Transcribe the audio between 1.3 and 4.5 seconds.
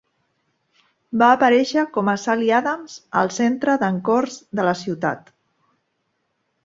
aparèixer com a Sally Adams al Centre de Encores